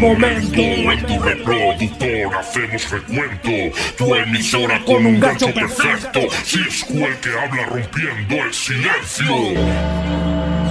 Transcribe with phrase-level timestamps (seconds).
[0.00, 0.60] momento.
[0.60, 3.76] En tu reproductor hacemos recuento.
[3.96, 6.20] Tu emisora con un gancho perfecto.
[6.44, 9.26] Cisco el que habla rompiendo el silencio.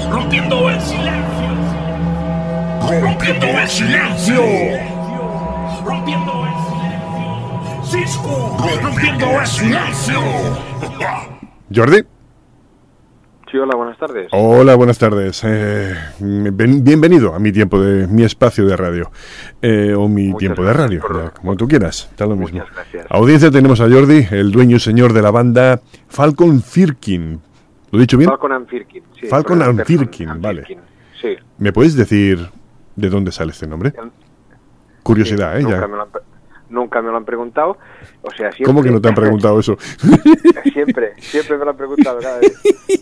[0.09, 1.49] Rompiendo el silencio.
[3.01, 4.43] Rompiendo el silencio.
[5.85, 8.05] Rompiendo el silencio.
[8.05, 8.57] Cisco.
[8.81, 10.21] Rompiendo el silencio.
[11.73, 12.18] Jordi.
[13.51, 14.27] Sí, hola, buenas tardes.
[14.31, 15.41] Hola, buenas tardes.
[15.43, 19.09] Eh, ben- bienvenido a mi tiempo de mi espacio de radio
[19.61, 22.59] Eh, o mi Muchas tiempo de radio, ya, como tú quieras, está lo mismo.
[22.59, 23.07] Muchas gracias.
[23.09, 27.39] Audiencia tenemos a Jordi, el dueño y señor de la banda Falcon Firkin.
[27.91, 28.29] ¿Lo he dicho bien?
[28.29, 29.03] Falcon and Firkin.
[29.19, 30.61] Sí, Falcon and Firkin, vale.
[30.65, 30.79] Firkin,
[31.19, 31.35] Sí.
[31.57, 32.49] ¿Me puedes decir
[32.95, 33.93] de dónde sale este nombre?
[33.99, 34.11] El-
[35.01, 35.67] Curiosidad, sí, ¿eh?
[35.69, 35.87] Ya.
[35.87, 36.09] me, lo han,
[36.69, 37.77] nunca me lo han preguntado.
[38.21, 39.77] O sea, siempre, ¿Cómo que no te han preguntado eso?
[40.73, 42.53] siempre, siempre me lo han preguntado cada vez.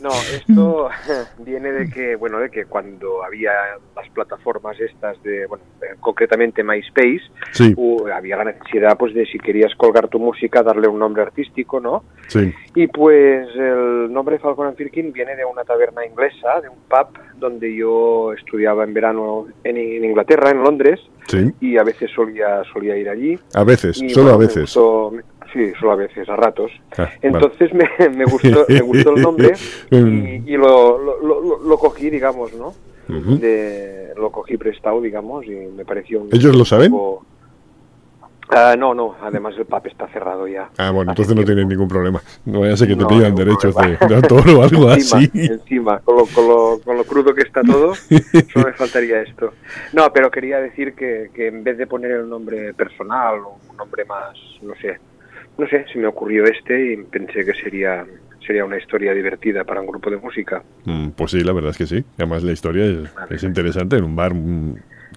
[0.01, 0.89] No, esto
[1.39, 3.51] viene de que, bueno, de que cuando había
[3.95, 7.75] las plataformas estas de, bueno, eh, concretamente MySpace, Sí,
[8.13, 12.03] había la necesidad, pues, de si querías colgar tu música, darle un nombre artístico, ¿no?
[12.27, 12.53] sí.
[12.75, 17.07] Y pues el nombre Falcon and Firkin viene de una taberna inglesa, de un pub
[17.37, 22.61] donde yo estudiaba en verano en, en Inglaterra, en Londres, Sí, y a veces solía,
[22.73, 23.37] solía ir allí.
[23.53, 24.61] a veces, Y, solo bueno, a veces.
[24.63, 25.11] gustó-
[25.53, 26.71] sí, solo a veces, a ratos.
[26.97, 27.19] Ah, vale.
[27.21, 29.51] Entonces me, me, gustó, me gustó el nombre
[29.91, 30.25] Mm.
[30.47, 32.73] y, y lo, lo, lo- lo cogí, digamos, ¿no?
[33.07, 36.29] De, lo cogí prestado, digamos, y me pareció un...
[36.33, 36.91] ¿Ellos lo saben?
[36.91, 37.25] poco-
[38.49, 40.69] Ah, no, no, además el pub está cerrado ya.
[40.77, 42.21] Ah, bueno, entonces no tienen ningún problema.
[42.45, 44.07] No vaya a ser que te No, pidan derechos de, problema.
[44.07, 45.31] de autor o algo encima, así.
[45.33, 47.93] Encima, con lo, con, lo, con lo crudo que está todo,
[48.53, 49.53] solo me faltaría esto.
[49.93, 53.77] No, pero quería decir que, que en vez de poner el nombre personal o un
[53.77, 54.97] nombre más, no sé,
[55.57, 58.05] no sé, se me ocurrió este y pensé que sería
[58.45, 60.63] sería una historia divertida para un grupo de música.
[60.85, 62.05] Mm, Pues sí, la verdad es que sí.
[62.17, 64.33] Además la historia es, es interesante en un bar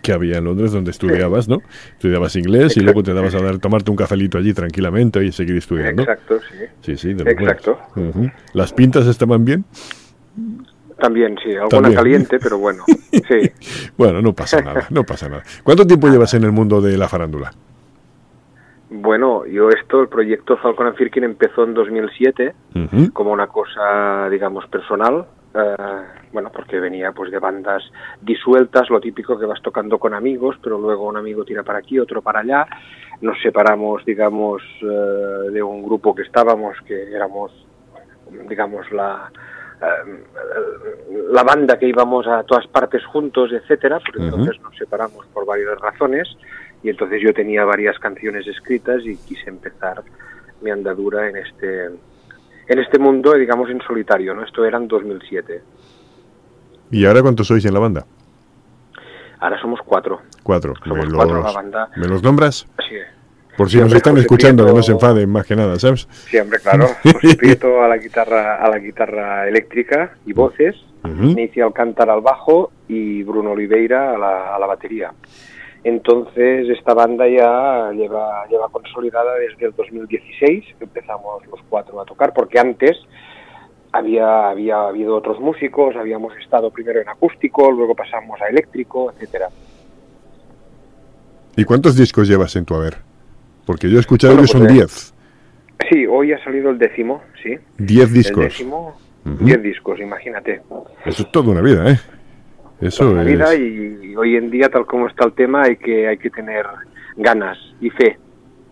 [0.03, 1.59] que había en Londres donde estudiabas, ¿no?
[1.93, 5.57] Estudiabas inglés y luego te dabas a dar, tomarte un cafelito allí tranquilamente y seguir
[5.57, 6.03] estudiando.
[6.03, 6.65] Exacto, sí.
[6.83, 7.79] Sí, sí, de Exacto.
[8.55, 9.65] ¿Las pintas estaban bien?
[10.99, 11.95] También, sí, alguna También.
[11.95, 13.51] caliente, pero bueno, sí.
[13.97, 15.43] Bueno, no pasa nada, no pasa nada.
[15.63, 17.53] ¿Cuánto tiempo llevas en el mundo de la farándula?
[18.91, 23.13] Bueno, yo esto, el proyecto Falcon and Firkin empezó en 2007 Ujú.
[23.13, 25.27] como una cosa, digamos, personal.
[25.55, 27.83] Eh, bueno, porque venía pues de bandas
[28.21, 31.99] disueltas, lo típico que vas tocando con amigos, pero luego un amigo tira para aquí,
[31.99, 32.67] otro para allá.
[33.21, 37.53] Nos separamos, digamos, eh, de un grupo que estábamos, que éramos,
[38.49, 39.31] digamos, la
[39.81, 40.25] eh,
[41.31, 44.37] la banda que íbamos a todas partes juntos, etcétera, pero Ujú.
[44.37, 46.29] entonces nos separamos por varias razones
[46.83, 50.03] y entonces yo tenía varias canciones escritas y quise empezar
[50.61, 51.91] mi andadura en este
[52.71, 54.45] en este mundo, digamos, en solitario, ¿no?
[54.45, 55.61] Esto era en 2007.
[56.93, 58.07] ¿Y ahora cuántos sois en la banda?
[59.41, 60.21] Ahora somos cuatro.
[60.45, 60.75] Cuatro.
[60.85, 61.89] Somos ¿Me, cuatro los, la banda.
[61.97, 62.67] ¿me los nombras?
[62.89, 62.95] Sí,
[63.57, 66.07] Por si nos están José escuchando, que no se enfaden más que nada, ¿sabes?
[66.11, 66.87] siempre, claro.
[67.03, 71.35] José Prieto a la guitarra, a la guitarra eléctrica y voces, Ujú.
[71.35, 75.13] Nici Alcántara al bajo y Bruno Oliveira a la, a la batería.
[75.83, 82.05] Entonces esta banda ya lleva, lleva consolidada desde el 2016, que empezamos los cuatro a
[82.05, 82.99] tocar, porque antes
[83.93, 89.49] había, había habido otros músicos, habíamos estado primero en acústico, luego pasamos a eléctrico, etcétera.
[91.57, 92.99] ¿Y cuántos discos llevas en tu haber?
[93.67, 95.15] Porque yo he escuchado Bueno, que son pues, eh, 10.
[95.91, 97.57] Sí, hoy ha salido el décimo, sí.
[97.79, 98.65] 10 El discos.
[99.41, 100.61] diez discos, imagínate.
[101.05, 101.99] Eso es toda una vida, ¿eh?
[102.81, 103.29] Eso la es.
[103.29, 106.31] vida y, y hoy en día, tal como está el tema, hay que, hay que
[106.31, 106.67] tener
[107.17, 108.19] ganas y fe.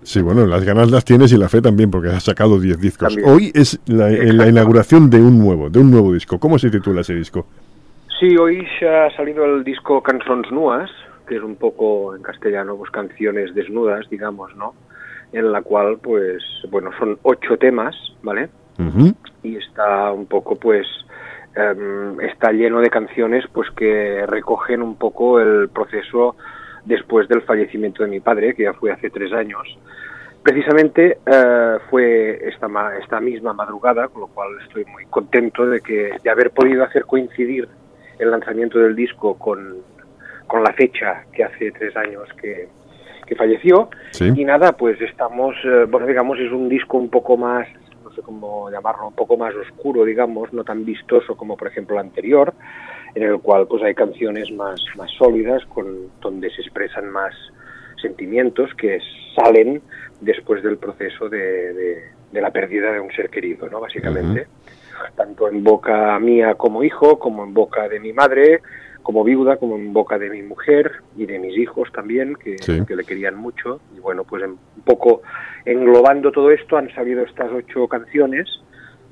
[0.03, 3.15] Sí, bueno, las ganas las tienes y la fe también, porque has sacado 10 discos.
[3.15, 3.29] También.
[3.29, 6.39] Hoy es la, eh, la inauguración de un nuevo, de un nuevo disco.
[6.39, 7.47] ¿Cómo se titula ese disco?
[8.19, 10.91] Sí, hoy se ha salido el disco Cançons Nuas,
[11.29, 14.75] que es un poco en castellano, pues canciones desnudas, digamos, ¿no?
[15.33, 18.49] En la cual, pues, bueno, son ocho temas, ¿vale?
[19.43, 20.87] Y está un poco pues
[21.59, 26.37] em, está lleno de canciones pues que recogen un poco el proceso
[26.85, 29.67] después del fallecimiento de mi padre que ya fue hace tres años
[30.43, 35.81] precisamente eh, fue esta ma- esta misma madrugada con lo cual estoy muy contento de
[35.81, 37.69] que de haber podido hacer coincidir
[38.19, 39.77] el lanzamiento del disco con
[40.47, 42.69] con la fecha que hace tres años que
[43.27, 44.33] que falleció Sí.
[44.35, 47.69] y nada, pues estamos, eh, bueno, digamos, es un disco un poco más,
[48.23, 52.53] cómo llamarlo, un poco más oscuro, digamos, no tan vistoso como, por ejemplo, el anterior,
[53.15, 57.35] en el cual pues hay canciones más, más sólidas, con, donde se expresan más
[58.01, 59.01] sentimientos que
[59.35, 59.83] salen
[60.21, 63.81] después del proceso de, de- de la pérdida de un ser querido, ¿no?
[63.81, 64.47] Básicamente.
[65.17, 68.61] Tanto en boca mía como hijo, como en boca de mi madre,
[69.09, 72.85] como viuda, como en boca de mi mujer y de mis hijos también, que, Sí.
[72.87, 73.81] que le querían mucho.
[73.97, 75.23] Y bueno, pues en- un poco
[75.65, 78.47] englobando todo esto han salido estas ocho canciones,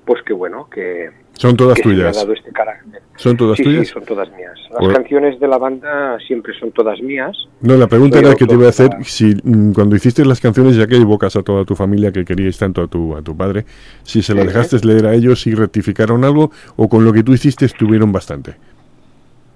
[0.04, 2.14] pues que bueno, que, Son todas que se ha tuyas.
[2.16, 3.00] dado este carácter.
[3.16, 3.87] ¿Son todas sí, tuyas?
[3.87, 4.52] sí, son todas mías.
[4.70, 4.94] Las Bueno.
[4.96, 7.34] canciones de la banda siempre son todas mías.
[7.62, 10.76] No, la pregunta era que te iba a hacer si mm, cuando hiciste las canciones,
[10.76, 13.64] ya que evocas a toda tu familia que queríais tanto a tu, a tu padre,
[14.02, 17.32] si se las dejaste leer a ellos y rectificaron algo o con lo que tú
[17.32, 18.56] hiciste estuvieron bastante.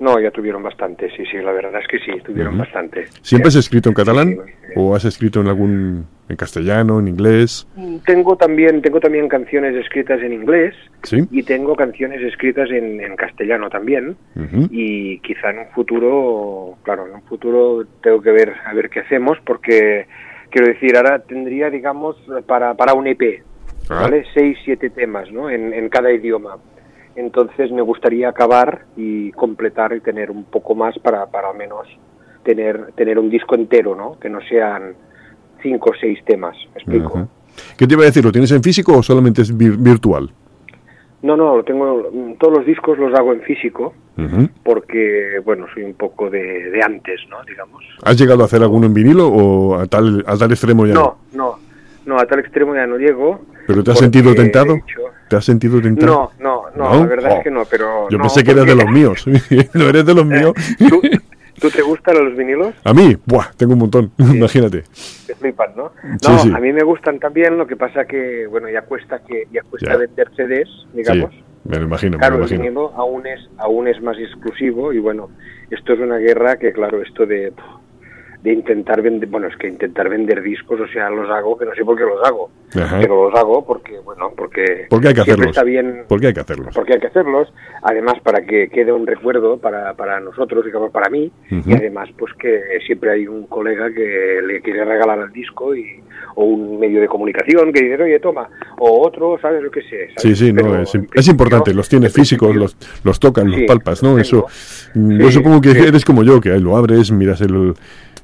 [0.01, 3.05] No, ya tuvieron bastante, sí, sí, la verdad es que sí, tuvieron bastante.
[3.21, 4.37] ¿Siempre has escrito en catalán Sí,
[4.69, 4.73] sí.
[4.77, 7.67] o has escrito en algún en castellano, en inglés?
[8.07, 10.75] Tengo también, tengo también canciones escritas en inglés
[11.31, 14.17] y tengo canciones escritas en, en castellano también.
[14.71, 19.01] Y quizá en un futuro, claro, en un futuro tengo que ver a ver qué
[19.01, 20.07] hacemos porque
[20.51, 23.43] quiero decir, ahora tendría, digamos, para, para un EP,
[23.93, 24.03] Ah.
[24.03, 24.25] ¿vale?
[24.33, 25.51] Seis, siete temas, ¿no?
[25.51, 26.57] En, en cada idioma.
[27.21, 31.87] Entonces me gustaría acabar y completar y tener un poco más para, para al menos
[32.45, 34.19] tener, tener un disco entero, ¿no?
[34.19, 34.95] Que no sean
[35.63, 37.29] cinco o seis temas, ¿me explico?
[37.77, 38.25] ¿Qué te iba a decir?
[38.25, 40.31] ¿Lo tienes en físico o solamente es vir- virtual?
[41.23, 43.93] No, no, lo tengo, todos los discos los hago en físico
[44.65, 47.37] porque, bueno, soy un poco de, de antes, ¿no?
[47.47, 47.83] Digamos.
[48.03, 51.17] ¿Has llegado a hacer alguno en vinilo o a tal, a tal extremo ya No,
[51.33, 51.59] no,
[52.07, 53.41] no, a tal extremo ya no llego.
[53.67, 54.75] ¿Pero te has porque, sentido tentado?
[54.77, 56.33] hecho, ¿Te has sentido tentado?
[56.41, 57.37] no, no, no, la verdad Oh.
[57.39, 58.09] es que no, pero...
[58.11, 59.25] Yo no, pensé que eras de porque- los míos.
[59.75, 60.53] ¿No eres de los míos?
[60.89, 61.01] ¿Tú,
[61.61, 62.75] tú te gustan los vinilos?
[62.85, 64.83] A mí, buah, tengo un montón, imagínate.
[65.27, 65.93] Te flipan, ¿no?
[66.21, 66.53] Sí, No, sí.
[66.55, 69.91] a mí me gustan también, lo que pasa que, bueno, ya cuesta que ya cuesta
[69.93, 69.97] Ya.
[69.99, 71.31] vender CDs, digamos.
[71.31, 72.63] Sí, me lo imagino, Claro, me el lo imagino.
[72.63, 75.29] vinilo aún es, aún es más exclusivo y bueno,
[75.71, 77.53] esto es una guerra que claro, esto de,
[78.43, 81.75] de intentar vender, bueno, es que intentar vender discos, o sea, los hago, que no
[81.75, 82.99] sé por qué los hago, Ajá.
[83.01, 85.49] pero los hago porque, bueno, porque, Porque hay que hacerlos.
[85.49, 86.75] está bien, Porque hay que hacerlos.
[86.75, 87.53] porque hay que hacerlos,
[87.83, 92.33] además para que quede un recuerdo para, para nosotros, digamos, para mí, y además pues
[92.39, 96.01] que siempre hay un colega que le quiere regalar el disco y
[96.37, 98.49] o un medio de comunicación que dice, oye, toma,
[98.79, 100.09] o otro, ¿sabes lo que sé?
[100.17, 100.39] Sí, ¿sabes?
[100.39, 104.03] sí, no, Pero es, es importante, los tienes en físicos, los, los tocan, los palpas,
[104.03, 104.19] ¿no?
[104.19, 104.47] Eso.
[104.95, 105.79] Yo supongo que sí.
[105.79, 107.75] eres como yo, que ahí lo abres, miras el,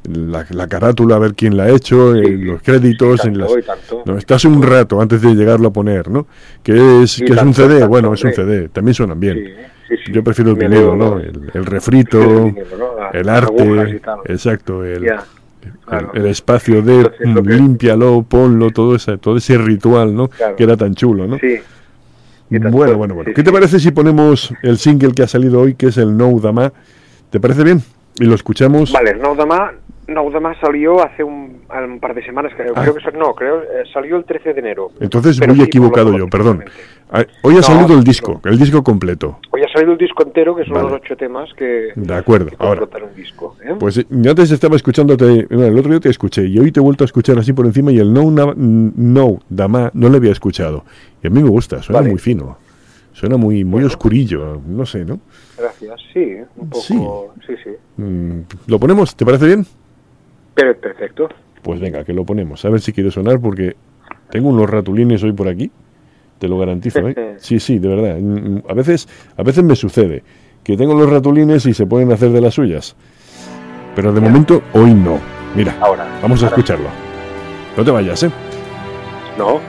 [0.09, 3.39] la, la carátula, a ver quién la ha hecho, Sí, en los créditos, sí, en
[3.39, 3.67] tanto, las...
[3.67, 4.03] tanto.
[4.07, 6.27] No, estás un rato antes de llegarlo a poner, ¿no?
[6.63, 8.33] Que es, Sí, que es un tanto, CD, tanto, bueno, es un.
[8.33, 9.37] CD, también suenan bien.
[9.37, 9.53] Sí,
[9.89, 10.13] sí, sí.
[10.13, 11.11] Yo prefiero el vinilo, ¿no?
[11.17, 11.21] ¿no?
[11.21, 13.11] El, el refrito, el vinilo, ¿no?
[13.13, 14.19] El arte, tal.
[14.25, 15.05] exacto, el,
[15.87, 16.11] claro.
[16.15, 20.29] el, el espacio de Entonces, que- límpialo, ponlo, todo ese, todo ese ritual, ¿no?
[20.29, 20.57] Claro.
[20.57, 21.39] Que era tan chulo, ¿no?
[21.39, 21.57] Sí.
[22.51, 23.33] Tanto, Bueno, bueno, bueno.
[23.35, 26.31] ¿Qué te parece si ponemos el single que ha salido hoy, que es el No
[26.39, 26.73] Dama?
[27.31, 27.83] ¿Te parece bien?
[28.21, 28.93] Y lo escuchamos.
[28.93, 29.73] Vale, No Dama,
[30.09, 32.83] no Dama salió hace un, un par de semanas, creo, Ah.
[32.83, 34.91] creo que no, creo, eh, salió el 13 de enero.
[35.01, 36.65] Entonces muy sí, equivocado yo, perdón.
[37.11, 38.03] Ah, Hoy ha No, salido el no.
[38.03, 39.39] disco, el disco completo.
[39.51, 40.91] Hoy ha salido el disco entero, que son Vale.
[40.91, 42.47] los ocho temas que, De acuerdo.
[42.51, 43.57] que Ahora, un disco.
[43.65, 43.75] ¿eh?
[43.79, 46.83] pues eh, yo antes estaba escuchándote, el otro día te escuché y hoy te he
[46.83, 50.85] vuelto a escuchar así por encima y el No, no Dama no lo había escuchado.
[51.23, 52.11] Y a mí me gusta, suena Vale.
[52.11, 52.59] muy fino.
[53.13, 53.87] Suena muy, muy Bueno.
[53.87, 55.21] oscurillo, no sé, ¿no?
[55.57, 57.71] Gracias, sí, un poco, sí, sí.
[57.97, 59.17] Mm, ¿Lo ponemos?
[59.17, 59.67] ¿Te parece bien?
[60.57, 61.29] Pero perfecto.
[61.63, 62.65] Pues venga, que lo ponemos.
[62.65, 63.77] A ver si quiere sonar porque
[64.31, 65.71] tengo unos ratulines hoy por aquí.
[66.41, 67.35] Te lo garantizo, ¿eh?
[67.39, 68.17] Sí, sí, de verdad.
[68.21, 70.25] Mm, A veces, a veces me sucede
[70.65, 72.97] que tengo los ratulines y se pueden hacer de las suyas.
[73.95, 75.21] Pero de momento, hoy no.
[75.55, 76.05] Mira, Ahora.
[76.21, 76.57] vamos a ahora.
[76.57, 76.89] escucharlo.
[77.77, 78.31] No te vayas, ¿eh?
[79.39, 79.61] No.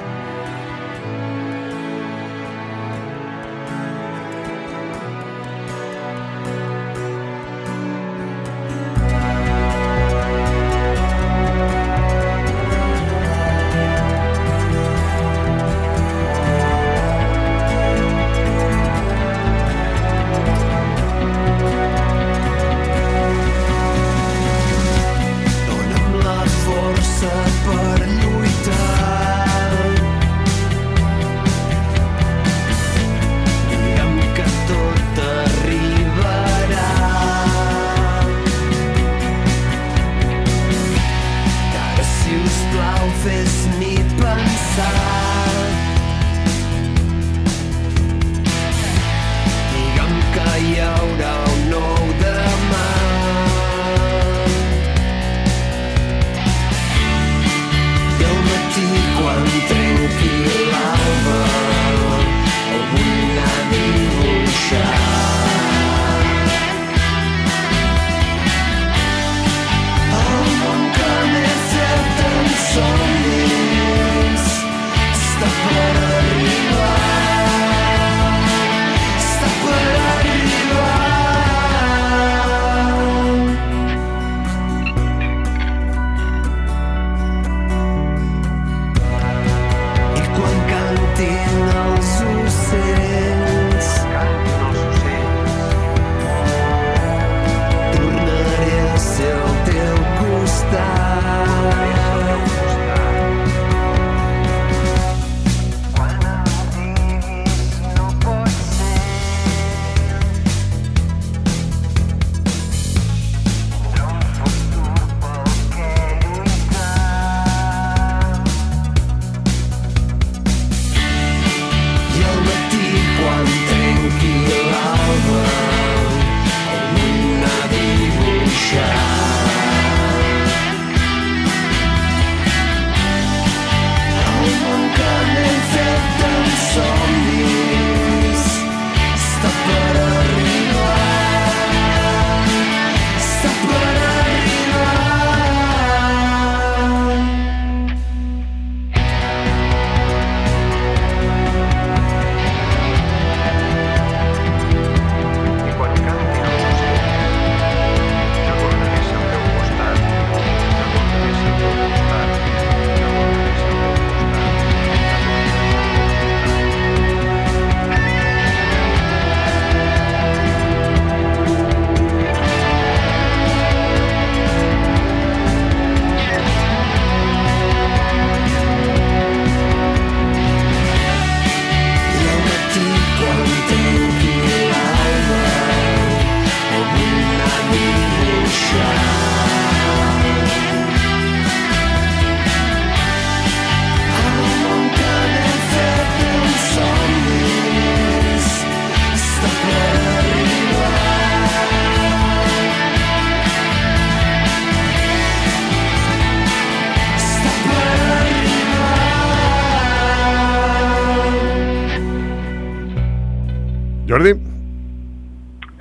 [214.07, 214.33] Jordi.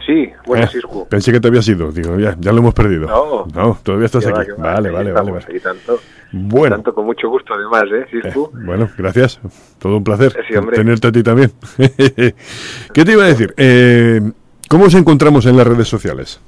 [0.06, 0.78] Sí, buenas, Eh,
[1.11, 1.90] pensé que te habías ido.
[1.90, 3.09] Digo, ya, ya lo hemos perdido.
[3.54, 3.76] No.
[3.83, 4.50] todavía estás aquí.
[4.52, 5.45] va, Vale, vale, vale, vale.
[5.52, 5.99] ahí tanto,
[6.33, 8.50] Bueno, tanto con mucho gusto además, ¿eh, eh, Iscu?
[8.64, 9.40] bueno, gracias.
[9.80, 11.50] Todo un placer Sí, tenerte a ti también.
[11.76, 13.52] ¿Qué te iba a decir?
[13.56, 14.21] Eh,
[14.68, 16.40] ¿Cómo os encontramos en las redes sociales?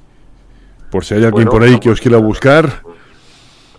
[0.89, 2.81] Por si hay alguien Bueno, por ahí que os quiera a- buscar.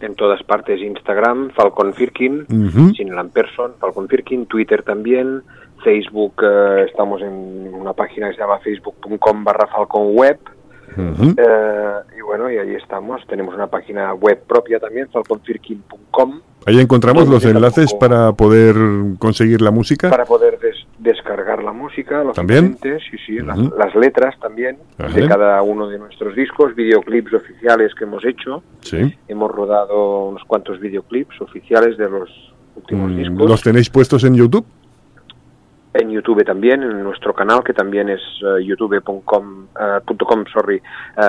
[0.01, 2.95] En todas partes, Instagram, Falcon Firkin, Ujú.
[2.95, 5.43] sin el Amperson, Falcon Firkin, Twitter también,
[5.83, 10.39] Facebook, eh, estamos en una página que se llama facebook.com barra Falcon Web,
[10.97, 11.35] Ujú.
[11.37, 13.25] eh, y bueno, y ahí estamos.
[13.27, 18.75] Tenemos una página web propia también, falconfirkin.com, Ahí encontramos los enlaces para poder
[19.19, 20.11] conseguir la música.
[20.11, 22.73] para poder des- descargar la música, ¿También?
[22.73, 25.09] lógicamente, sí, sí, las, letras también Ajá.
[25.15, 28.63] de cada uno de nuestros discos, videoclips oficiales que hemos hecho.
[28.81, 29.15] Sí.
[29.29, 32.29] Hemos rodado unos cuantos videoclips oficiales de los
[32.77, 33.49] últimos Mm, discos.
[33.49, 34.67] ¿Los tenéis puestos en YouTube?
[35.93, 40.77] En YouTube también, en nuestro canal, que también es eh, youtube.com eh, punto com, sorry,
[40.77, 40.81] eh,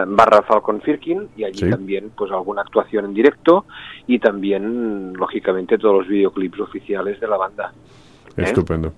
[0.05, 1.69] barra Falcon Firkin, y allí Sí.
[1.69, 3.65] también pues alguna actuación en directo
[4.05, 7.73] y también, lógicamente, todos los videoclips oficiales de la banda.
[8.37, 8.43] ¿Eh?
[8.43, 8.93] Estupendo.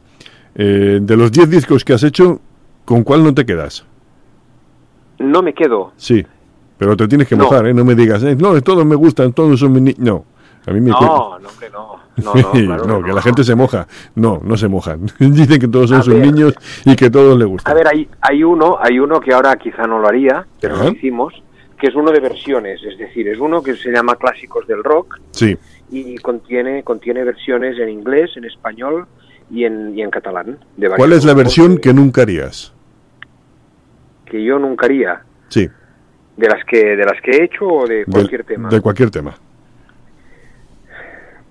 [0.54, 2.42] Eh, de los 10 discos que has hecho,
[2.84, 3.86] ¿con cuál no te quedas?
[5.20, 5.94] No me quedo.
[5.96, 6.26] Sí,
[6.78, 7.46] pero te tienes que No.
[7.46, 7.74] mojar, ¿eh?
[7.74, 9.96] No me digas, eh, no, todos me gustan, todos son ni-".
[9.98, 10.26] No,
[10.66, 10.92] a mí me...
[10.92, 12.00] No, no, hombre, no.
[12.18, 13.88] No, no, claro no, que la gente se moja.
[14.16, 15.06] No, no se mojan.
[15.20, 16.26] Dicen que todos son A sus ver.
[16.26, 16.54] niños
[16.86, 17.72] y que todos les gustan.
[17.72, 20.86] A ver, hay, hay uno, hay uno que ahora quizá no lo haría, pero Ajá.
[20.86, 21.34] lo hicimos,
[21.78, 25.20] que es uno de versiones, es decir, es uno que se llama Clásicos del Rock
[25.32, 25.58] Sí,
[25.92, 29.06] y contiene, contiene versiones en inglés, en español
[29.52, 30.60] y en, y en catalán.
[30.78, 32.74] De ¿cuál es la versión de- que nunca harías?
[34.26, 35.22] que yo nunca haría?
[35.50, 35.68] Sí,
[36.38, 38.70] ¿De las que, de las que he hecho o de cualquier tema?
[38.70, 39.36] de cualquier tema.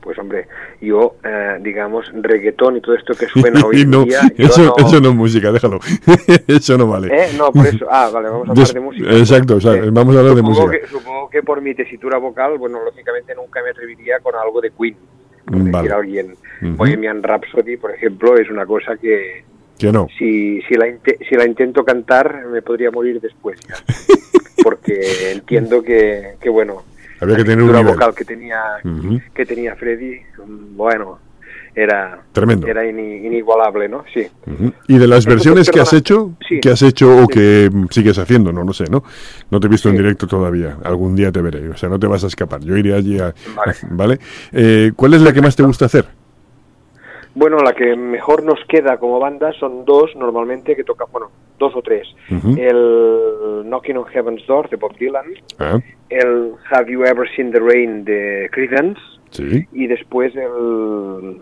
[0.02, 0.48] Pues hombre,
[0.80, 4.86] yo, eh, digamos, reggaetón y todo esto que suena hoy en no, día, eso, no...
[4.86, 5.78] eso no es música, déjalo.
[6.48, 7.06] eso no vale.
[7.16, 7.28] ¿Eh?
[7.38, 7.86] No, por eso.
[7.88, 9.10] Ah, vale, vamos a hablar de música.
[9.12, 10.70] Exacto, o sea, Eh, vamos a hablar de música.
[10.72, 14.70] Que, supongo que por mi tesitura vocal, bueno, lógicamente nunca me atrevería con algo de
[14.72, 14.96] Queen.
[15.46, 15.92] Por Mm, decir vale.
[15.92, 16.34] alguien.
[16.62, 16.76] Ujú.
[16.76, 19.44] Bohemian Rhapsody, por ejemplo, es una cosa que
[19.78, 20.06] Que no.
[20.18, 20.86] si, si, la,
[21.28, 23.74] si la intento cantar me podría morir después ya.
[24.62, 26.82] Porque entiendo que, que bueno,
[27.22, 27.84] Había que tener un nivel.
[27.86, 29.20] vocal que tenía, Ujú.
[29.34, 30.20] que tenía Freddy,
[30.74, 31.18] bueno,
[31.74, 32.66] era, Tremendo.
[32.66, 34.04] era ini- inigualable, ¿no?
[34.12, 34.26] Sí.
[34.46, 34.72] Ujú.
[34.88, 36.60] Y de las Entonces, versiones que has hecho, Sí.
[36.60, 37.26] que has hecho o Sí.
[37.28, 39.02] que sigues haciendo, no lo sé, ¿no?
[39.50, 40.02] No te he visto en Sí.
[40.02, 40.76] directo todavía.
[40.84, 42.60] Algún día te veré, o sea, no te vas a escapar.
[42.60, 43.32] Yo iré allí a...
[43.56, 43.72] Vale.
[43.90, 44.18] ¿Vale?
[44.52, 46.04] Eh, ¿Cuál es la que más te gusta hacer?
[47.34, 51.72] Bueno, la que mejor nos queda como banda son dos normalmente que tocan, bueno, dos
[51.74, 52.06] o tres.
[52.30, 52.56] Ujú.
[52.58, 55.24] El Knocking on Heaven's Door de Bob Dylan,
[55.58, 55.78] Ah,
[56.12, 59.00] el Have You Ever Seen the Rain de Creedence
[59.30, 59.66] sí.
[59.72, 61.38] y después el,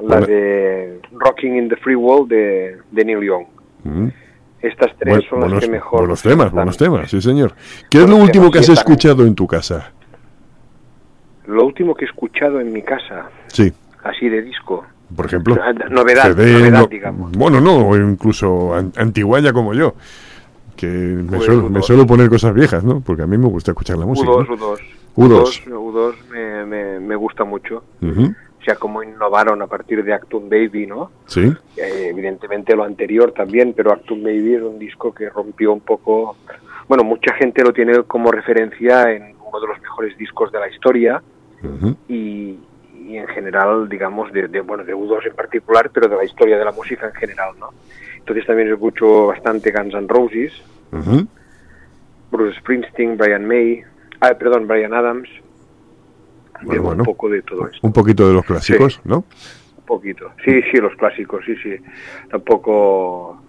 [0.00, 3.46] la Buena- de Rocking in the Free World de, de Neil Young.
[3.84, 4.12] Ujú.
[4.62, 6.00] Estas tres Buen- son las buenos, que mejor.
[6.00, 6.54] buenos nos temas, gustan.
[6.56, 7.52] buenos temas, sí señor.
[7.90, 9.92] ¿Qué es lo Buenos último que has escuchado en tu casa?
[11.46, 14.84] Lo último que he escuchado en mi casa, Sí, así de disco.
[15.14, 15.56] por ejemplo.
[15.62, 17.32] Ah, Novedad, CD, novedad, no- digamos.
[17.32, 19.94] Bueno, no, incluso an- antiguaya como yo.
[20.76, 21.82] Que me, suelo, me U2.
[21.82, 23.00] suelo poner cosas viejas, ¿no?
[23.00, 24.28] Porque a mí me gusta escuchar la música.
[24.30, 24.74] U2, ¿no?
[24.74, 24.80] U2.
[25.16, 25.64] U2.
[25.66, 27.82] U2 me, me, me gusta mucho.
[28.02, 31.10] O sea, cómo innovaron a partir de Actum Baby, ¿no?
[31.26, 35.80] Sí, Eh, evidentemente lo anterior también, pero Actum Baby es un disco que rompió un
[35.80, 36.36] poco...
[36.88, 40.68] Bueno, mucha gente lo tiene como referencia en uno de los mejores discos de la
[40.68, 41.22] historia
[42.08, 42.58] y,
[43.08, 46.58] y en general, digamos, de, de, bueno, de U2 en particular, pero de la historia
[46.58, 47.70] de la música en general, ¿no?
[48.26, 50.52] Entonces también escucho bastante Guns N' Roses,
[50.90, 51.28] ujú.
[52.32, 53.82] Bruce Springsteen, Brian May,
[54.20, 55.28] ah, perdón, Brian Adams,
[56.54, 57.02] Bueno, Llevo bueno.
[57.02, 57.78] un poco de todo esto.
[57.86, 59.18] Un poquito de los clásicos, ¿no?
[59.78, 60.32] Un poquito.
[60.44, 61.76] Sí, sí, los clásicos, sí, sí.
[62.28, 63.40] Tampoco,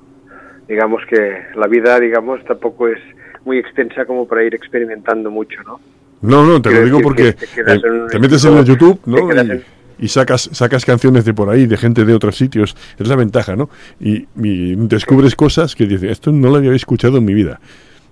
[0.68, 3.00] digamos que la vida, digamos, tampoco es
[3.46, 5.80] muy extensa como para ir experimentando mucho, ¿no?
[6.22, 7.82] No, no, te lo digo porque que te eh,
[8.12, 9.28] te metes en el YouTube, te ¿no?
[9.28, 9.64] quedas en-
[10.00, 12.76] y sacas, sacas canciones de por ahí, de gente de otros sitios.
[13.00, 13.70] Es la ventaja, ¿no?
[14.00, 17.60] Y, y descubres cosas que dices, esto no lo había escuchado en mi vida.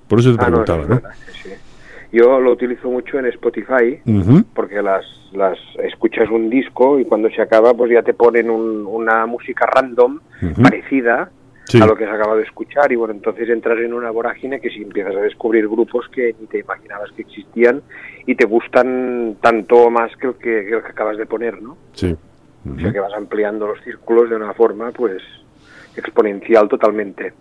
[0.08, 0.88] Por eso te Ah, preguntaba, ¿no?
[0.96, 1.50] verdad, sí, sí.
[2.12, 4.00] Yo lo utilizo mucho en Spotify
[4.54, 8.86] porque las, las escuchas un disco y cuando se acaba pues ya te ponen un-
[8.86, 10.20] una música random
[10.62, 11.30] parecida
[11.68, 11.82] Sí.
[11.82, 14.70] a lo que has acabado de escuchar y bueno, entonces entras en una vorágine que
[14.70, 17.82] si empiezas a descubrir grupos que ni te imaginabas que existían
[18.26, 21.78] y te gustan tanto más que el que, que el que acabas de poner, ¿no?
[21.94, 22.16] Sí.
[22.68, 25.22] O sea que vas ampliando los círculos de una forma pues
[25.96, 27.34] exponencial totalmente.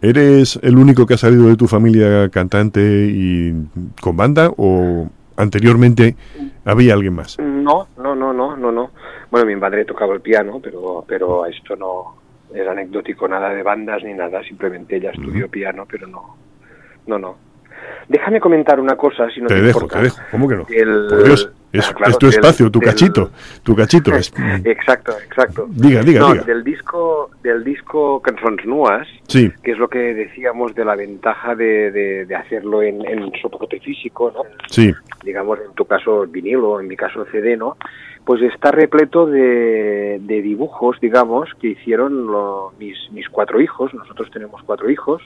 [0.00, 3.52] ¿Eres el único que ha salido de tu familia cantante y
[4.00, 6.16] con banda o anteriormente
[6.64, 7.38] había alguien más?
[7.38, 8.90] No, no, no, no, no, no.
[9.30, 12.16] Bueno, mi madre tocaba el piano, pero pero esto no
[12.54, 16.36] es anecdótico, nada de bandas ni nada, simplemente ella estudió piano, pero no,
[17.06, 17.51] no, no.
[18.08, 19.98] Déjame comentar una cosa, si no te, te dejo, importa.
[19.98, 20.18] te dejo.
[20.30, 20.66] ¿Cómo que no?
[20.68, 23.30] El- Por Dios, es, Ah, claro, es tu del- espacio, tu del- cachito,
[23.62, 24.12] tu cachito.
[24.16, 24.32] Es,
[24.64, 25.66] Exacto, exacto.
[25.70, 26.44] Diga, diga, No, diga.
[26.44, 31.54] del disco, del disco Cançons Nuas, sí, que es lo que decíamos de la ventaja
[31.54, 34.42] de, de- de hacerlo en, en soporte físico, ¿no?
[34.68, 34.92] sí,
[35.24, 37.76] digamos en tu caso vinilo, en mi caso CD, ¿no?
[38.24, 44.30] Pues está repleto de, de dibujos, digamos, que hicieron lo- mis, mis cuatro hijos, nosotros
[44.30, 45.22] tenemos cuatro hijos,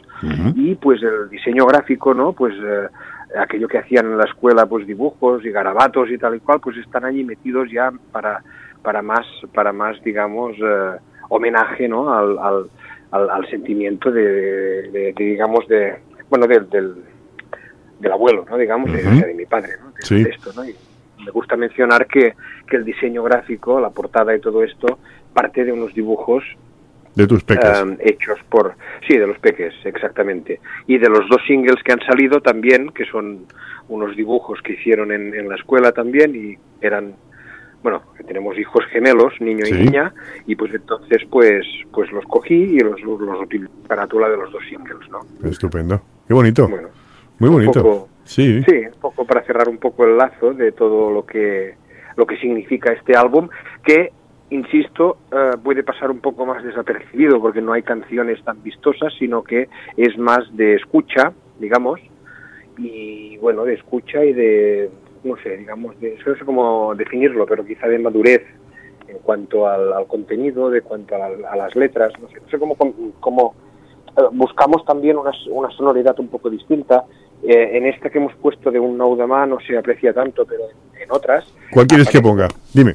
[0.55, 2.33] y pues el diseño gráfico, ¿no?
[2.33, 2.87] Pues eh,
[3.39, 6.79] aquello que hacían en la escuela, pues dibujos y garabatos y tal y cual, pues
[6.79, 8.43] están allí metidos ya para,
[8.83, 10.93] para más, para más, digamos, eh,
[11.29, 12.15] homenaje, ¿no?
[12.15, 12.71] Al, al,
[13.11, 15.97] al, al sentimiento de, de- de- de, digamos, de,
[16.31, 16.95] bueno, del, del,
[18.01, 18.57] del abuelo, ¿no?
[18.57, 19.27] Digamos, de- Ujú.
[19.27, 19.91] de, mi padre, ¿no?
[19.91, 20.25] De- Sí.
[20.25, 20.65] de esto, ¿no?
[20.65, 20.75] Y
[21.27, 22.35] me gusta mencionar que,
[22.69, 24.99] que el diseño gráfico, la portada y todo esto,
[25.35, 26.45] parte de unos dibujos
[27.17, 27.83] de tus peques.
[27.83, 28.75] um, hechos por
[29.09, 33.07] sí de los peques exactamente y de los dos singles que han salido también que
[33.07, 33.47] son
[33.89, 37.15] unos dibujos que hicieron en, en la escuela también y eran
[37.83, 39.75] bueno tenemos hijos gemelos niño Sí.
[39.75, 40.13] y niña
[40.47, 44.37] y pues entonces pues pues los cogí y los los, los utilicé en la de
[44.37, 46.03] los dos singles no Estupendo.
[46.29, 46.69] Qué bonito.
[46.69, 46.89] bueno
[47.39, 47.83] Muy un bonito.
[47.83, 48.09] poco-
[48.67, 51.75] Sí, un poco para cerrar un poco el lazo de todo lo que
[52.17, 53.49] lo que significa este álbum,
[53.85, 54.11] que
[54.51, 59.43] insisto eh, puede pasar un poco más desapercibido porque no hay canciones tan vistosas, sino
[59.43, 62.01] que es más de escucha, digamos,
[62.79, 64.91] y bueno, de escucha y de
[65.25, 68.43] no sé, digamos, de, no sé cómo definirlo, pero quizá de madurez
[69.09, 72.59] en cuanto al, al contenido, de cuanto a, a las letras, no sé, no sé
[72.59, 72.77] cómo,
[73.21, 73.55] cómo
[74.17, 77.05] eh, buscamos también una, una sonoridad un poco distinta.
[77.43, 80.63] Eh, en esta que hemos puesto de un Naudamá no se aprecia tanto, pero
[80.95, 81.45] en, en otras.
[81.71, 82.49] ¿Cuál quieres que ponga?
[82.73, 82.95] Dime.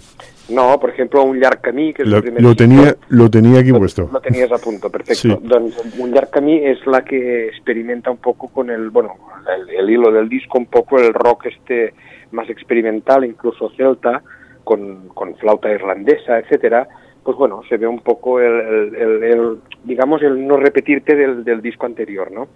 [0.49, 3.59] No, por ejemplo, un Llarg Camí, que es Lo, el primer lo tenía, lo tenía
[3.61, 4.09] aquí Lo- puesto.
[4.11, 5.15] Lo tenías a punto, perfecto.
[5.21, 5.37] Sí.
[5.43, 9.13] Doncs un Llarg Camí es la que experimenta un poco con el, bueno,
[9.57, 11.93] el, el hilo del disco, un poco el rock este
[12.31, 14.21] más experimental, incluso celta,
[14.65, 16.87] con, con flauta irlandesa, etcétera.
[17.23, 21.43] Pues bueno, se ve un poco el, el- el- el, digamos, el no repetirte del,
[21.43, 22.47] del disco anterior, ¿no?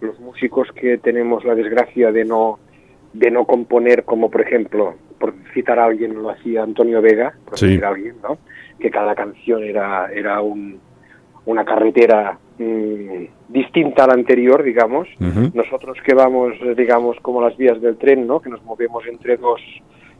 [0.00, 2.58] Los músicos que tenemos la desgracia de no
[3.14, 7.56] de no componer como por ejemplo por citar a alguien lo hacía Antonio Vega por
[7.56, 7.66] Sí.
[7.68, 8.38] decir a alguien no
[8.80, 10.80] que cada canción era era un,
[11.46, 15.06] una carretera mm, distinta a la anterior digamos.
[15.54, 19.60] Nosotros que vamos digamos como las vías del tren no que nos movemos entre dos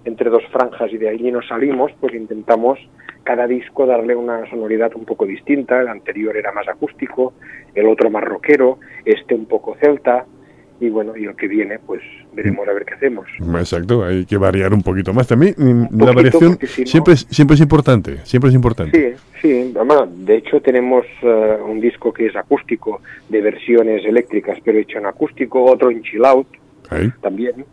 [0.05, 2.79] entre dos franjas y de allí nos salimos pues intentamos
[3.23, 7.33] cada disco darle una sonoridad un poco distinta el anterior era más acústico
[7.75, 10.27] el otro más rockero este un poco celta
[10.81, 12.03] y bueno y el que viene pues
[12.35, 13.27] veremos a ver qué hacemos
[13.59, 15.55] Exacto, hay que variar un poquito más también.
[15.57, 19.17] mm, La variación porque si no- siempre, es, siempre es importante, siempre es importante.
[19.41, 19.73] Sí, sí.
[19.73, 24.99] Bueno, de hecho tenemos eh, un disco que es acústico de versiones eléctricas, pero hecho
[24.99, 26.49] en acústico, otro en chill out
[27.23, 27.65] también.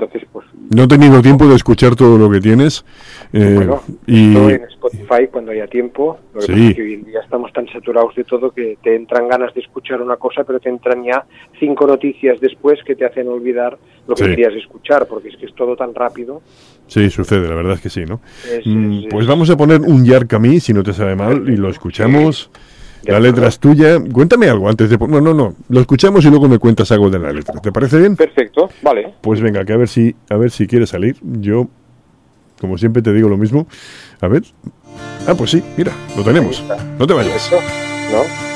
[0.00, 2.84] Entonces, pues No he tenido tiempo de escuchar todo lo que tienes.
[3.32, 6.18] eh, bueno, y en Spotify cuando haya tiempo.
[6.32, 6.52] Lo que Sí.
[6.52, 9.52] pasa es que hoy en día estamos tan saturados de todo que te entran ganas
[9.54, 11.24] de escuchar una cosa, pero te entran ya
[11.58, 13.76] cinco noticias después que te hacen olvidar
[14.08, 14.30] lo que Sí.
[14.30, 16.40] querías escuchar, porque es que es todo tan rápido.
[16.86, 18.20] sí, sucede, la verdad es que sí, ¿no?
[18.50, 21.14] Es- Mm, es- pues es- vamos a poner un Yar Camí, si no te sabe
[21.14, 22.50] mal, y lo escuchamos.
[23.04, 23.20] La acuerdo.
[23.20, 23.98] letra es tuya.
[24.12, 24.98] Cuéntame algo antes de...
[24.98, 25.54] No, no, no.
[25.68, 27.60] Lo escuchamos y luego me cuentas algo de la letra.
[27.60, 28.16] ¿Te parece bien?
[28.16, 29.14] Perfecto, vale.
[29.20, 31.16] Pues venga, que a ver si, a ver si quiere salir.
[31.22, 31.68] Yo,
[32.60, 33.66] como siempre te digo lo mismo.
[34.20, 34.42] A ver.
[35.26, 36.62] Ah, pues sí, mira, lo tenemos.
[36.98, 37.48] No te vayas.
[37.48, 38.49] Perfecto, ¿no?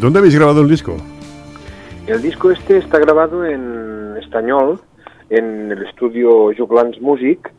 [0.00, 0.96] ¿Dónde habéis grabado el disco?
[2.06, 4.80] El disco este está grabado en español
[5.30, 7.52] en el estudio Juglans Music,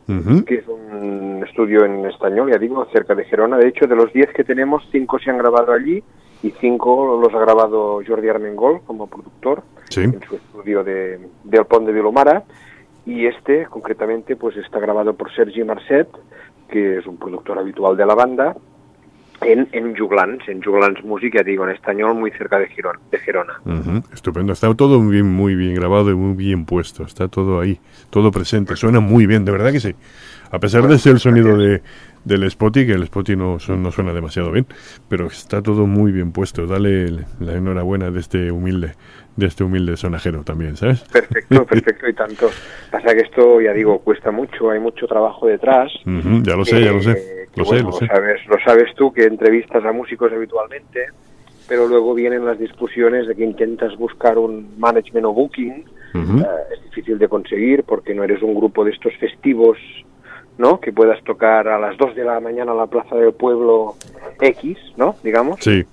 [0.46, 3.56] que es un estudio en español, ya digo, cerca de Gerona.
[3.58, 6.02] De hecho, de los 10 que tenemos, 5 se han grabado allí
[6.42, 10.02] y 5 los ha grabado Jordi Armengol como productor Sí.
[10.02, 12.42] en su estudio de, del Pont de Vilomara.
[13.06, 16.08] Y este, concretamente, pues está grabado por Sergi Marcet,
[16.68, 18.56] que es un productor habitual de la banda,
[19.42, 23.18] en, en Juglans, en Juglans Music, ya digo, en español, muy cerca de, Girón, de
[23.18, 23.60] Gerona.
[23.64, 24.52] Ujú, Estupendo.
[24.52, 27.04] Está todo muy bien, muy bien grabado y muy bien puesto.
[27.04, 27.78] Está todo ahí,
[28.10, 28.76] todo presente.
[28.76, 29.94] Suena muy bien, de verdad que sí.
[30.50, 31.80] A pesar de ser el sonido de,
[32.24, 34.66] del Spotty, que el Spotty no, no suena demasiado bien,
[35.08, 36.66] pero está todo muy bien puesto.
[36.66, 37.06] Dale
[37.40, 38.92] la enhorabuena de este humilde,
[39.36, 41.00] de este humilde sonajero también, ¿sabes?
[41.12, 42.50] Perfecto, perfecto y tanto.
[42.90, 45.90] Pasa que esto, ya digo, cuesta mucho, hay mucho trabajo detrás.
[46.04, 47.12] Ya lo sé, ya lo sé.
[47.12, 48.06] Eh, Lo sé, lo sé.
[48.06, 51.06] Sabes, lo sabes tú que entrevistas a músicos habitualmente,
[51.68, 55.84] pero luego vienen las discusiones de que intentas buscar un management o booking.
[56.14, 59.78] Eh, es difícil de conseguir porque no eres un grupo de estos festivos,
[60.60, 60.78] ¿no?
[60.78, 63.94] Que puedas tocar a las 2 de la mañana en la plaza del pueblo
[64.40, 65.16] X, ¿no?
[65.24, 65.84] Digamos Sí,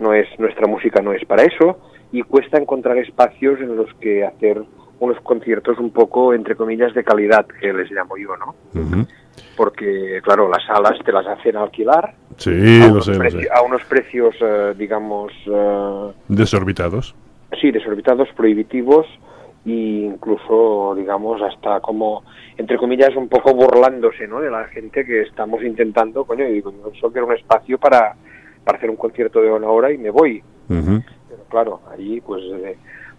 [0.00, 1.78] no es nuestra música no es para eso
[2.12, 4.62] y cuesta encontrar espacios en los que hacer
[5.00, 8.54] unos conciertos un poco entre comillas de calidad que les llamo yo no
[9.56, 12.50] porque claro las salas te las hacen alquilar sí,
[12.82, 13.48] a, lo unos sé, lo preci- sé.
[13.52, 17.14] a unos precios eh, digamos eh, Desorbitados.
[17.60, 19.06] sí desorbitados prohibitivos
[19.64, 22.24] e incluso digamos hasta como
[22.56, 26.72] entre comillas un poco burlándose no de la gente que estamos intentando coño y digo
[26.72, 28.14] yo solo quiero un espacio para
[28.64, 30.42] para hacer un concierto de una hora y me voy
[31.28, 32.76] pero claro, allí pues de,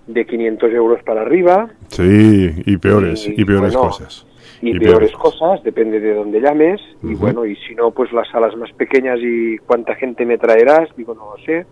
[0.07, 4.25] de 500 euros para arriba Sí, y peores, Y, y peores bueno, cosas.
[4.61, 6.81] y, Y peores peores cosas, depende de dónde llames.
[7.03, 10.89] Y bueno, y si no, pues las salas más pequeñas y cuánta gente me traerás,
[10.97, 11.65] digo, no lo sé.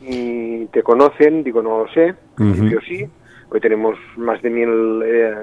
[0.00, 2.14] Y te conocen, digo, no lo sé.
[2.34, 3.06] Principio sí.
[3.52, 5.34] Hoy tenemos más de mil, eh,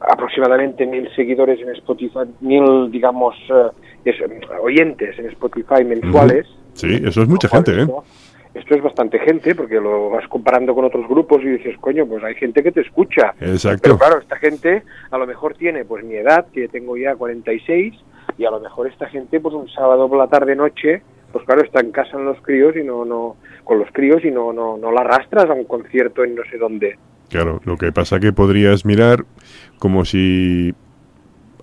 [0.00, 3.70] aproximadamente mil seguidores en Spotify, mil, digamos, eh,
[4.04, 4.16] es-
[4.60, 6.46] oyentes en Spotify mensuales.
[6.72, 7.86] Sí, eso es mucha gente, ¿eh?
[8.54, 12.22] Esto, es bastante gente porque lo vas comparando con otros grupos y dices, coño, pues
[12.22, 13.34] hay gente que te escucha.
[13.40, 13.80] Exacto.
[13.82, 17.94] Pero claro, esta gente a lo mejor tiene pues mi edad, que tengo ya 46,
[18.38, 21.02] y a lo mejor esta gente pues un sábado por la tarde noche,
[21.34, 24.30] pues claro, está en casa en los críos y no no con los críos y
[24.30, 26.96] no no no la arrastras a un concierto en no sé dónde.
[27.28, 29.24] Claro, lo que pasa que podrías mirar
[29.80, 30.72] como si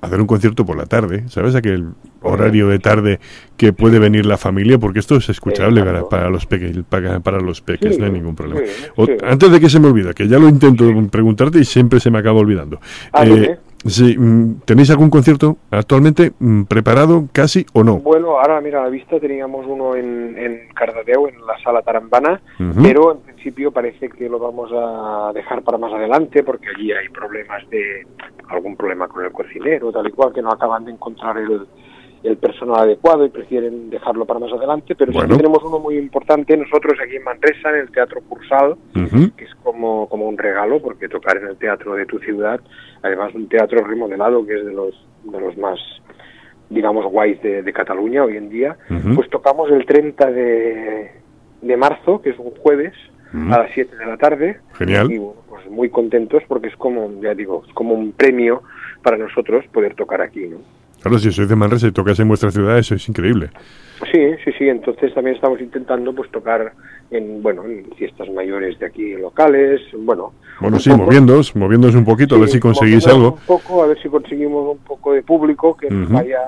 [0.01, 1.55] hacer un concierto por la tarde, ¿sabes?
[1.55, 1.89] Aquel
[2.21, 3.19] horario de tarde
[3.55, 7.39] que puede venir la familia, porque esto es escuchable para, para los peques, para, para
[7.39, 8.61] los peques, Sí, no hay ningún problema.
[8.65, 9.07] sí, O-.
[9.23, 12.17] Antes de que se me olvide, que ya lo intento preguntarte y siempre se me
[12.17, 12.79] acaba olvidando.
[13.13, 13.59] Ah, dime.
[13.85, 17.97] Sí, mm, ¿Tenéis algún concierto actualmente mm, preparado casi o no?
[17.97, 22.41] Bueno, ahora mira, a la vista teníamos uno en, en Cardedeu, en la sala Tarambana,
[22.81, 27.09] pero en principio parece que lo vamos a dejar para más adelante porque allí hay
[27.09, 28.05] problemas de
[28.49, 31.67] algún problema con el cocinero, tal y cual, que no acaban de encontrar el,
[32.23, 35.31] el personal adecuado y prefieren dejarlo para más adelante, pero sí Bueno.
[35.35, 38.75] que tenemos uno muy importante nosotros aquí en Manresa, en el Teatro Cursal,
[39.35, 42.59] que es como, como un regalo, porque tocar en el teatro de tu ciudad,
[43.01, 45.79] además un teatro remodelado que es de los, de los más,
[46.69, 48.77] digamos, guays de, de Cataluña hoy en día,
[49.15, 51.11] pues tocamos el 30 de,
[51.61, 52.93] de marzo, que es un jueves,
[53.33, 54.59] a las 7 de la tarde.
[54.73, 55.09] Genial.
[55.09, 58.61] Y bueno, pues muy contentos porque es como, ya digo, es como un premio
[59.01, 60.57] para nosotros poder tocar aquí, ¿no?
[61.01, 63.49] Claro, si sois de Manresa y tocas en vuestra ciudad, eso es increíble.
[64.11, 64.69] Sí, sí, sí.
[64.69, 66.73] Entonces también estamos intentando pues tocar
[67.09, 70.33] en, bueno, en fiestas mayores de aquí locales, bueno.
[70.59, 73.33] Bueno, sí, poco- moviéndoos, moviéndoos un poquito, a ver si conseguís algo.
[73.33, 76.13] Un poco, a ver si conseguimos un poco de público que nos Ujú.
[76.13, 76.39] vaya,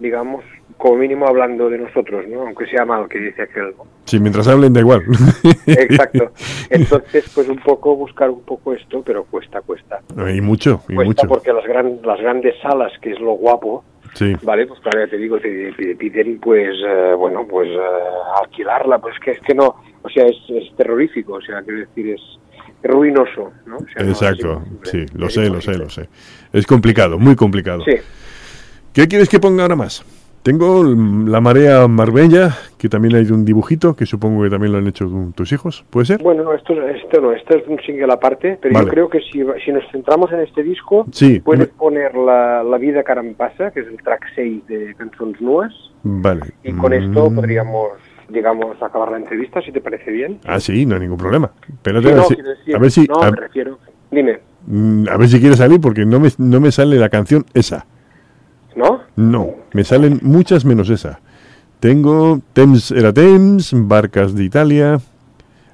[0.00, 0.42] digamos,
[0.78, 2.42] como mínimo hablando de nosotros, ¿no?
[2.42, 3.74] Aunque sea mal, que dice aquel.
[4.06, 5.02] Sí, mientras hablen da igual.
[5.66, 6.32] Exacto.
[6.70, 10.00] Entonces, pues un poco buscar un poco esto, pero cuesta, cuesta.
[10.34, 11.28] y mucho, y Cuesta mucho.
[11.28, 15.10] porque las, gran, las grandes salas, que es lo guapo, Sí, Vale, pues claro, ya
[15.10, 17.78] te digo, te, piden pues, eh, bueno, pues eh,
[18.42, 22.14] alquilarla, pues que es que no, o sea, es, es terrorífico, o sea, quiero decir,
[22.14, 22.20] es
[22.82, 23.76] ruinoso, ¿no?
[23.76, 24.62] O sea, no, exacto.
[24.84, 26.08] Sí, lo es sé, lo sé, lo sé.
[26.52, 27.84] Es complicado, muy complicado.
[27.84, 27.96] Sí,
[28.92, 30.04] ¿Qué quieres que ponga ahora más?
[30.42, 34.72] Tengo mm, la marea marbella, que también hay de un dibujito, que supongo que también
[34.72, 36.22] lo han hecho tu- tus hijos, ¿puede ser?
[36.22, 38.86] bueno, no, esto, esto no, esto es un single aparte, pero Vale.
[38.86, 42.78] yo creo que si, si nos centramos en este disco, Sí, puedes poner la, la
[42.78, 45.72] vida carampasa, que es el track 6 de Cançons Nues,
[46.02, 46.42] Vale.
[46.62, 47.34] y con esto Mm.
[47.34, 47.88] podríamos,
[48.28, 50.38] digamos, acabar la entrevista, si te parece bien.
[50.46, 51.50] Ah, sí, no hay ningún problema.
[51.68, 53.78] Espérate, Sí, a, ver no, si, decir, a ver si, no, a, me refiero,
[54.10, 57.44] dime, mm, a ver si quiere salir, porque no me, no me sale la canción
[57.54, 57.84] esa.
[58.78, 59.02] ¿No?
[59.16, 61.20] No, me salen muchas menos esa.
[61.80, 64.98] Tengo Thames era Thames, Barcas de Italia,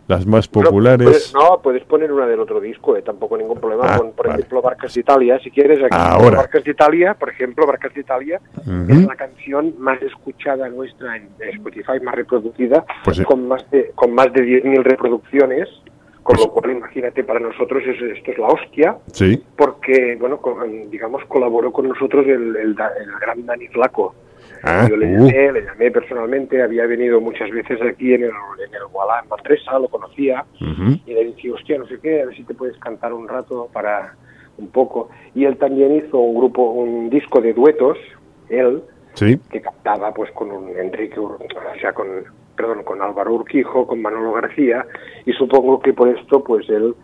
[0.06, 1.06] las más populares.
[1.06, 3.84] puedes- no, puedes poner una del otro disco, eh, tampoco ningún problema.
[3.94, 4.40] Ah, con, por vale.
[4.40, 5.78] ejemplo, Barcas de Italia, si quieres.
[5.82, 6.36] Aquí, Ahora.
[6.38, 8.40] Barcas de Italia, por ejemplo, Barcas de Italia
[8.88, 14.12] es la canción más escuchada nuestra en Spotify, más reproducida, Pues con más de con
[14.14, 15.68] más de 10.000 reproducciones.
[16.24, 20.38] Con Pues- lo cual, imagínate, para nosotros es- esto es la hostia, Sí, porque, bueno,
[20.38, 24.14] con- digamos, colaboró con nosotros el, el, el gran Dani Flaco.
[24.62, 25.26] Ah, Yo le uh.
[25.26, 29.28] llamé, le llamé personalmente, había venido muchas veces aquí en el, en el Gualá, en
[29.28, 32.76] Manresa, lo conocía, y le dije, hostia, no sé qué, a ver si te puedes
[32.78, 34.14] cantar un rato para
[34.56, 35.10] un poco.
[35.34, 37.98] Y él también hizo un grupo, un disco de duetos,
[38.48, 38.82] él,
[39.12, 42.06] sí, que cantaba pues con un Enrique, Ur- o sea, con,
[42.56, 44.86] perdón, con Álvaro Urquijo, con Manolo García,
[45.26, 46.94] y supongo que por esto pues él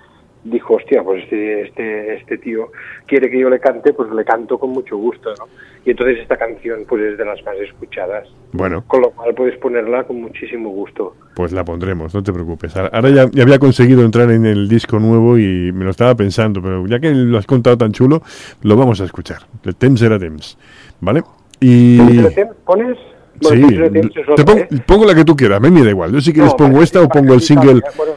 [0.44, 2.68] dijo, hostia, pues este, este, este tío
[3.06, 5.46] quiere que yo le cante, pues le canto con mucho gusto, ¿no?
[5.84, 9.58] Y entonces esta canción pues es de las más escuchadas, bueno, con lo cual puedes
[9.58, 11.14] ponerla con muchísimo gusto.
[11.34, 12.76] pues la pondremos, no te preocupes.
[12.76, 16.62] Ahora ya, ya había conseguido entrar en el disco nuevo y me lo estaba pensando,
[16.62, 18.22] pero ya que lo has contado tan chulo,
[18.62, 19.38] lo vamos a escuchar.
[19.64, 20.58] El Thames era Thames,
[21.00, 21.22] ¿vale?
[21.60, 21.98] Y...
[21.98, 22.98] ¿Thames
[23.40, 23.68] ¿Pones?
[23.68, 24.68] Sí, te pongo, ¿eh?
[24.86, 26.12] pongo la que tú quieras, me me da igual.
[26.12, 27.80] Yo si quieres No, pongo esta o pongo el single.
[27.96, 28.12] bueno,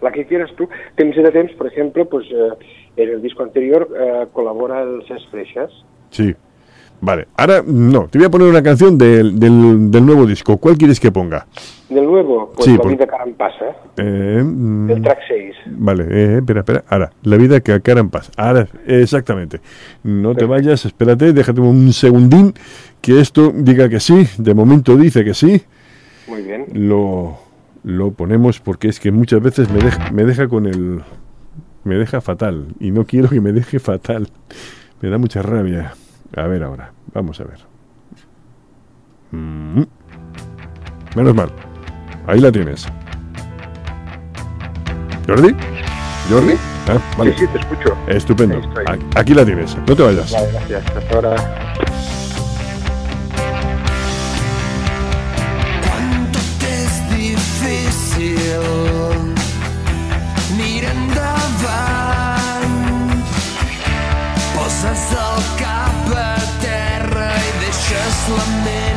[0.00, 0.68] la que quieras tú.
[0.96, 2.48] Temps era temps, por ejemplo, pues eh,
[2.96, 5.70] en el disco anterior eh, colabora el Ses Freixas.
[6.10, 6.34] Sí.
[7.00, 10.56] Vale, ahora no, te voy a poner una canción del, del, del nuevo disco.
[10.58, 11.46] ¿Cuál quieres que ponga?
[11.88, 13.64] Del nuevo, pues Sí, La por- vida cara en pasa,
[13.96, 15.54] Eh, mm, el track 6.
[15.78, 16.84] Vale, eh, espera, espera.
[16.88, 18.30] Ahora, la vida que a cara en paz.
[18.36, 19.60] Ahora, exactamente.
[20.02, 22.52] No te vayas, espérate, déjate un segundín
[23.00, 24.26] que esto diga que sí.
[24.36, 25.62] De momento dice que sí.
[26.26, 26.66] Muy bien.
[26.74, 27.38] Lo,
[27.84, 31.02] lo ponemos porque es que muchas veces me deja, me deja con el.
[31.84, 32.66] Me deja fatal.
[32.80, 34.28] Y no quiero que me deje fatal.
[35.00, 35.94] Me da mucha rabia.
[36.36, 37.58] A ver ahora, vamos a ver.
[39.30, 39.82] Mm.
[41.16, 41.50] Menos mal.
[42.26, 42.86] Ahí la tienes.
[45.26, 45.54] ¿Jordi?
[46.30, 46.54] ¿Jordi?
[46.88, 47.32] Ah, vale.
[47.32, 47.96] Sí, sí, te escucho.
[48.06, 48.60] Estupendo.
[49.14, 49.76] Aquí la tienes.
[49.86, 50.32] No te vayas.
[50.32, 50.96] Vale, gracias.
[50.96, 51.36] Hasta ahora.
[68.28, 68.87] slumming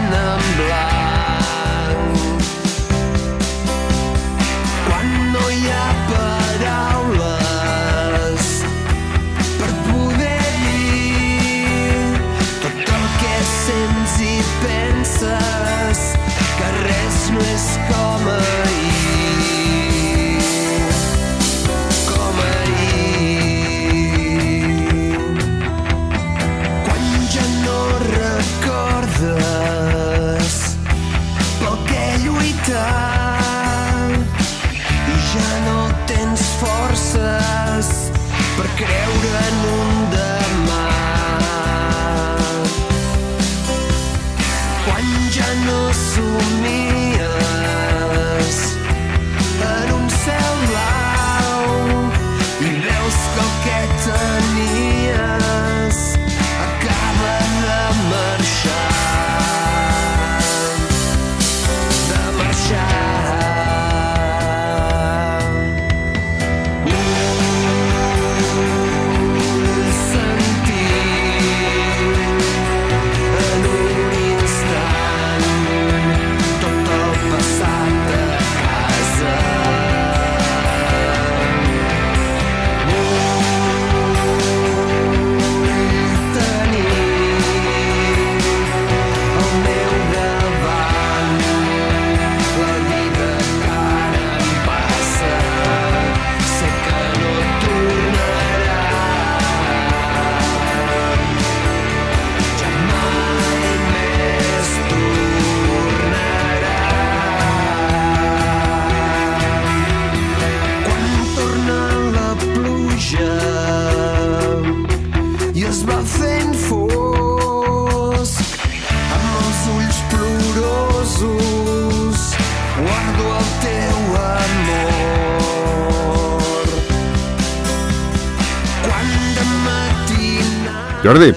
[131.11, 131.33] Jordi.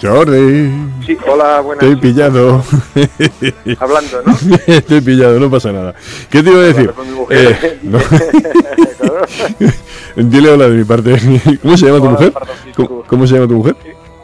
[0.00, 0.70] Jordi.
[1.04, 1.84] Sí, hola, buenas.
[1.84, 2.62] Te he pillado.
[3.80, 4.36] Hablando, ¿no?
[4.96, 5.96] he pillado, no pasa nada.
[6.30, 6.92] ¿Qué te iba a decir?
[7.30, 7.98] Eh, no.
[10.28, 11.18] Dile hola de mi parte.
[11.60, 12.32] ¿Cómo se llama tu mujer?
[12.76, 13.74] ¿Cómo, cómo se llama tu mujer?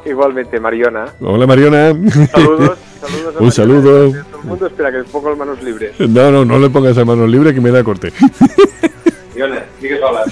[0.04, 1.06] Igualmente, Mariona.
[1.20, 1.88] Hola Mariona.
[2.30, 4.12] Saludos, saludos a Un saludo.
[4.12, 4.66] todo el mundo.
[4.68, 5.98] Espera, que pongo las manos libres.
[5.98, 8.12] No, no, no le pongas a manos libres que me da corte.
[9.30, 10.22] Mariona, digues hola.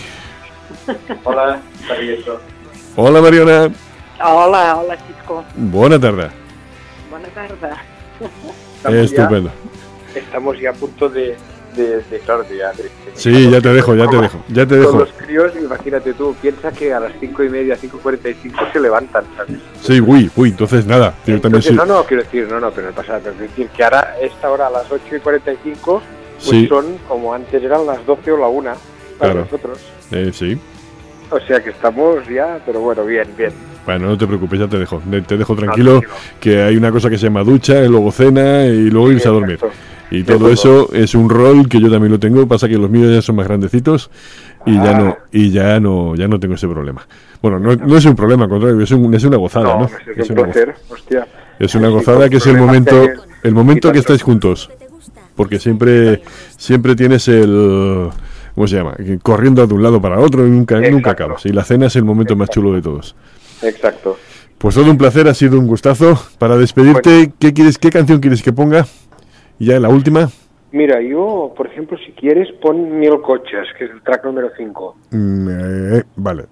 [1.24, 1.60] Hola,
[1.90, 2.38] això.
[2.96, 3.70] Hola, Mariona.
[4.24, 5.44] Hola, hola, Cisco.
[5.56, 6.30] Bona tarda.
[7.10, 7.82] Bona tarda.
[8.76, 9.50] Estamos Estupendo.
[10.14, 11.36] Ya, estamos ya a punto de,
[11.74, 14.74] de, de claro, de ya, de- Sí, ya te dejo, ya te dejo, ya te
[14.76, 14.98] Con dejo.
[15.00, 19.58] los críos, imagínate tú, piensa que a las cinco y media, 5.45 se levantan, ¿sabes?
[19.82, 21.14] Sí, uy, uy, entonces nada.
[21.26, 21.74] Yo también sí.
[21.74, 24.16] no, no, quiero decir, no, no, pero en el pasado, pero quiero decir que ahora,
[24.22, 26.02] esta hora a las 8 y 45,
[26.36, 26.66] pues Sí.
[26.68, 28.72] son como antes eran las 12 o la 1
[29.18, 29.40] para Claro.
[29.44, 29.78] nosotros.
[30.12, 30.58] Eh, sí.
[31.30, 33.50] O sea que estamos ya, pero bueno, bien, bien.
[33.84, 35.00] Bueno, no te preocupes, ya te dejo.
[35.26, 36.14] Te dejo tranquilo, tranquilo.
[36.40, 39.54] que hay una cosa que se llama ducha, luego cena y luego irse a dormir.
[39.54, 39.76] Exacto.
[40.08, 43.12] Y todo eso es un rol que yo también lo tengo, pasa que los míos
[43.12, 44.08] ya son más grandecitos
[44.64, 45.00] y ya Ah.
[45.00, 47.04] no y ya no ya no tengo ese problema.
[47.42, 49.86] Bueno, no, no es un problema, al contrario, es, un- es una gozada, No, ¿no?
[49.86, 51.26] es, Es un placer, hostia.
[51.58, 53.04] es una gozada que es el momento
[53.42, 54.70] el momento que estáis juntos,
[55.34, 56.22] porque siempre
[56.56, 58.08] siempre tienes el
[58.56, 58.96] ¿cómo se llama?
[59.22, 61.46] Corriendo de un lado para otro y nunca nunca acabas.
[61.46, 63.14] Y la cena es el momento más chulo de todos.
[63.62, 64.16] Exacto.
[64.58, 66.18] Pues todo un placer, ha sido un gustazo.
[66.38, 68.86] Para despedirte, ¿qué quieres, qué canción quieres que ponga?
[69.58, 70.30] Y ya la última.
[70.72, 74.96] Mira, yo, por ejemplo, si quieres, pon Mil Coches, que es el track número 5.
[75.10, 76.46] Mm, eh, vale.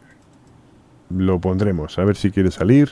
[1.11, 2.91] Lo pondremos, a ver si quiere salir.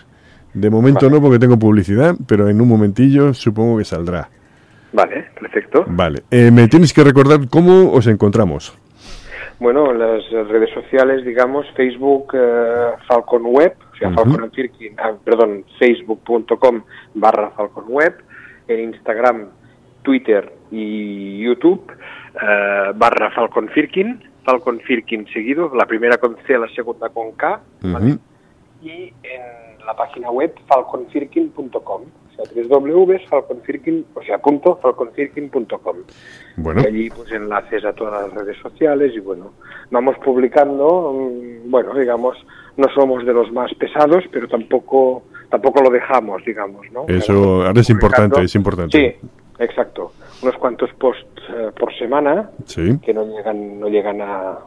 [0.54, 1.16] De momento Vale.
[1.16, 4.28] no, porque tengo publicidad, pero en un momentillo supongo que saldrá.
[4.92, 5.84] Vale, perfecto.
[5.86, 6.22] Vale.
[6.30, 8.76] Eh, me tienes que recordar cómo os encontramos.
[9.58, 14.10] Bueno, las redes sociales, digamos, Facebook, eh, Falcon Web, o sea.
[14.10, 16.82] Falcon and Firkin, ah, perdón, facebook.com
[17.14, 18.16] barra Falcon Web,
[18.68, 19.48] en Instagram,
[20.02, 21.92] Twitter y YouTube,
[22.34, 27.60] eh, barra Falcon Firkin, Falcon Firkin seguido, la primera con C, la segunda con K,
[27.82, 28.12] ¿vale?
[28.14, 28.18] Ujú.
[28.82, 32.02] y en la página web falconfirkin.com,
[32.34, 35.96] sea, tres W, falconfirkin, o sea, punto falconfirkin.com.
[36.56, 39.52] Bueno, Y allí pues enlaces a todas las redes sociales y bueno,
[39.90, 42.36] vamos publicando, mm, bueno, digamos,
[42.76, 47.04] no somos de los más pesados, pero tampoco tampoco lo dejamos, digamos, ¿no?
[47.08, 48.98] Eso ahora es importante, es importante.
[49.20, 49.28] Sí,
[49.58, 50.12] exacto.
[50.42, 52.98] Unos cuantos posts eh, por semana sí.
[53.04, 54.58] que no llegan no llegan a,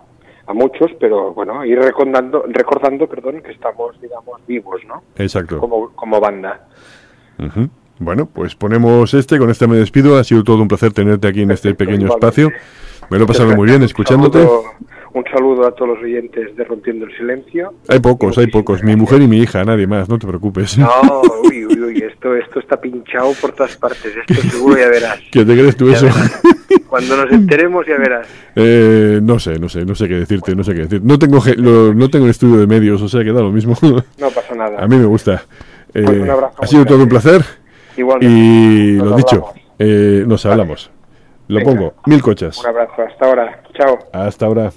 [0.47, 5.01] a muchos, pero bueno, ir recordando, recordando, perdón, que estamos, digamos, vivos, ¿no?
[5.17, 5.59] Exacto.
[5.59, 6.67] Como, como banda.
[7.39, 7.69] Ujú.
[7.99, 10.17] Bueno, pues ponemos este, con este me despido.
[10.17, 12.41] Ha sido todo un placer tenerte aquí en este Perfecto, pequeño igualmente.
[12.41, 12.51] espacio.
[13.09, 14.39] Me lo he pasado muy bien Un escuchándote.
[14.39, 14.63] saludo-
[15.13, 17.73] Un saludo a todos los oyentes de Rompiendo el Silencio.
[17.87, 18.83] Hay pocos, hay pocos.
[18.83, 20.77] Mi mujer y mi hija, nadie más, no te preocupes.
[20.77, 20.89] No,
[21.43, 24.11] uy, uy, uy, esto, esto está pinchado por todas partes.
[24.27, 25.19] Esto seguro ya verás.
[25.31, 26.07] ¿Qué te crees tú Ya eso?
[26.07, 26.41] verás.
[26.89, 28.27] Cuando nos enteremos ya verás.
[28.57, 31.01] Eh, no sé, no sé, no sé qué decirte, no sé qué decir.
[31.01, 33.77] No tengo, lo- no tengo estudio de medios, o sea que da lo mismo.
[33.81, 34.83] No pasa nada.
[34.83, 35.45] A mí me gusta.
[35.95, 37.41] Eh, Pues un abrazo ha sido todo un placer
[37.97, 38.35] Igualmente.
[38.35, 39.45] y Nos lo dicho,
[39.79, 40.91] eh, nos hablamos.
[41.47, 41.71] Lo Venga.
[41.71, 42.57] pongo, mil cochas.
[42.59, 43.01] Un abrazo.
[43.01, 43.63] Hasta ahora.
[43.77, 43.97] Chao.
[44.11, 44.71] Hasta ahora.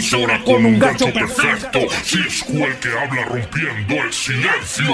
[0.00, 4.86] Emisora con un gancho perfecto Cisco el que habla rompiendo el silencio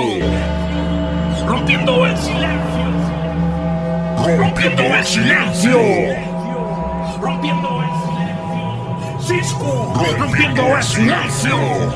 [1.46, 2.56] Rompiendo el silencio.
[4.36, 5.78] Rompiendo el silencio
[7.20, 9.38] Rompiendo el silencio.
[9.38, 9.94] Cisco.
[10.18, 11.92] Rompiendo el silencio